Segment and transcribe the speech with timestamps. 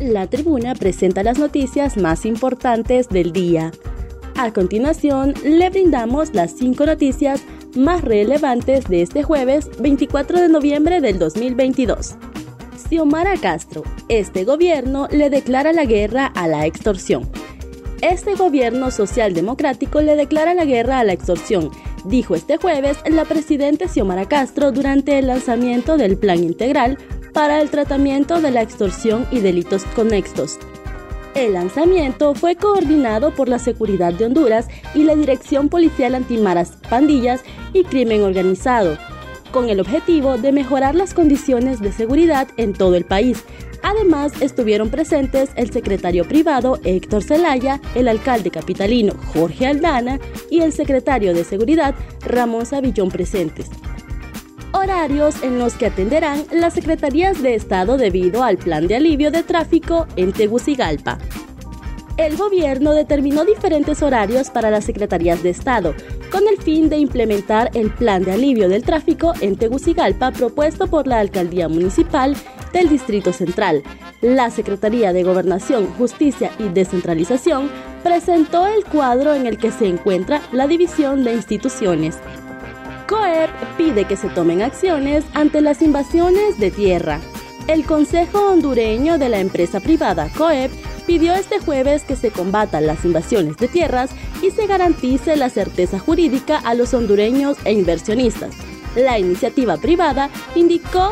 [0.00, 3.70] La tribuna presenta las noticias más importantes del día.
[4.34, 7.42] A continuación, le brindamos las cinco noticias
[7.76, 12.14] más relevantes de este jueves 24 de noviembre del 2022.
[12.88, 17.28] Xiomara Castro, este gobierno le declara la guerra a la extorsión.
[18.00, 21.70] Este gobierno socialdemocrático le declara la guerra a la extorsión,
[22.06, 26.96] dijo este jueves la presidenta Xiomara Castro durante el lanzamiento del Plan Integral
[27.32, 30.58] para el tratamiento de la extorsión y delitos conexos.
[31.34, 37.42] El lanzamiento fue coordinado por la Seguridad de Honduras y la Dirección Policial Antimaras, Pandillas
[37.72, 38.98] y Crimen Organizado,
[39.52, 43.44] con el objetivo de mejorar las condiciones de seguridad en todo el país.
[43.82, 50.18] Además, estuvieron presentes el secretario privado Héctor Zelaya, el alcalde capitalino Jorge Aldana
[50.50, 51.94] y el secretario de Seguridad
[52.26, 53.70] Ramón Savillón presentes
[54.72, 59.42] horarios en los que atenderán las secretarías de Estado debido al plan de alivio de
[59.42, 61.18] tráfico en Tegucigalpa.
[62.16, 65.94] El gobierno determinó diferentes horarios para las secretarías de Estado,
[66.30, 71.06] con el fin de implementar el plan de alivio del tráfico en Tegucigalpa propuesto por
[71.06, 72.36] la Alcaldía Municipal
[72.74, 73.82] del Distrito Central.
[74.20, 77.70] La Secretaría de Gobernación, Justicia y Descentralización
[78.02, 82.18] presentó el cuadro en el que se encuentra la división de instituciones.
[83.10, 87.18] COEP pide que se tomen acciones ante las invasiones de tierra.
[87.66, 90.70] El Consejo Hondureño de la empresa privada COEP
[91.08, 94.10] pidió este jueves que se combatan las invasiones de tierras
[94.42, 98.54] y se garantice la certeza jurídica a los hondureños e inversionistas.
[98.94, 101.10] La iniciativa privada indicó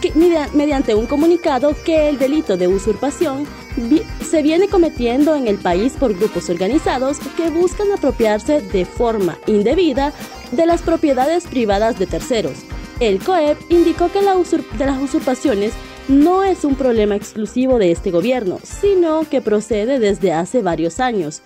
[0.00, 0.14] que,
[0.54, 3.44] mediante un comunicado que el delito de usurpación
[4.24, 10.12] se viene cometiendo en el país por grupos organizados que buscan apropiarse de forma indebida
[10.52, 12.64] de las propiedades privadas de terceros.
[13.00, 15.74] El COEP indicó que la de las usurpaciones
[16.08, 21.42] no es un problema exclusivo de este gobierno, sino que procede desde hace varios años.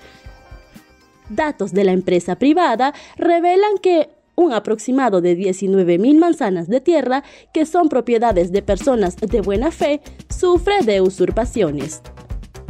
[1.28, 7.66] Datos de la empresa privada revelan que un aproximado de 19.000 manzanas de tierra, que
[7.66, 12.02] son propiedades de personas de buena fe, sufre de usurpaciones.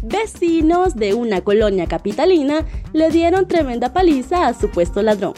[0.02, 5.34] Vecinos de una colonia capitalina le dieron tremenda paliza a supuesto ladrón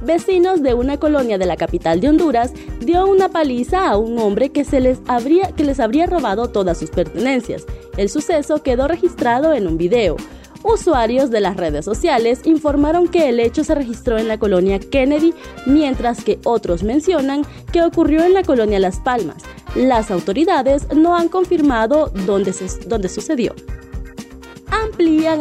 [0.00, 4.50] vecinos de una colonia de la capital de Honduras dio una paliza a un hombre
[4.50, 7.64] que, se les, habría, que les habría robado todas sus pertenencias.
[7.96, 10.16] El suceso quedó registrado en un video.
[10.64, 15.32] Usuarios de las redes sociales informaron que el hecho se registró en la colonia Kennedy,
[15.66, 19.42] mientras que otros mencionan que ocurrió en la colonia Las Palmas.
[19.76, 22.52] Las autoridades no han confirmado dónde,
[22.86, 23.54] dónde sucedió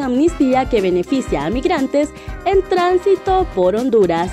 [0.04, 2.10] amnistía que beneficia a migrantes
[2.46, 4.32] en tránsito por Honduras.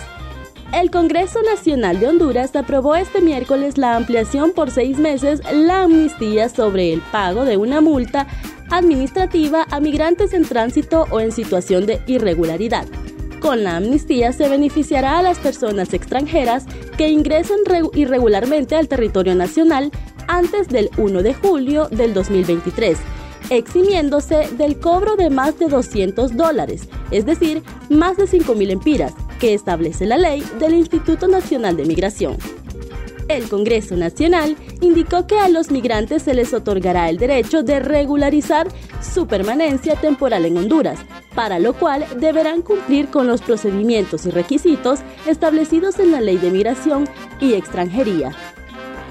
[0.73, 6.49] El Congreso Nacional de Honduras aprobó este miércoles la ampliación por seis meses la amnistía
[6.49, 8.27] sobre el pago de una multa
[8.71, 12.87] administrativa a migrantes en tránsito o en situación de irregularidad.
[13.41, 16.67] Con la amnistía se beneficiará a las personas extranjeras
[16.99, 17.61] que ingresen
[17.95, 19.91] irregularmente al territorio nacional
[20.29, 22.99] antes del 1 de julio del 2023
[23.50, 29.55] eximiéndose del cobro de más de 200 dólares, es decir, más de 5.000 empiras, que
[29.55, 32.37] establece la ley del Instituto Nacional de Migración.
[33.28, 38.69] El Congreso Nacional indicó que a los migrantes se les otorgará el derecho de regularizar
[39.00, 40.99] su permanencia temporal en Honduras,
[41.34, 46.50] para lo cual deberán cumplir con los procedimientos y requisitos establecidos en la Ley de
[46.50, 47.09] Migración
[47.41, 48.33] y Extranjería.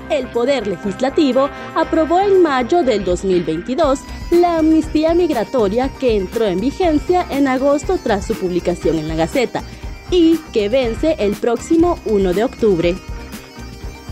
[0.10, 4.00] El Poder Legislativo aprobó en mayo del 2022
[4.32, 9.64] la amnistía migratoria que entró en vigencia en agosto tras su publicación en la Gaceta
[10.12, 12.96] y que vence el próximo 1 de octubre.